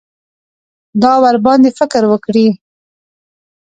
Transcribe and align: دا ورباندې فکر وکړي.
دا 1.03 1.13
ورباندې 1.23 1.69
فکر 1.79 2.03
وکړي. 2.11 2.47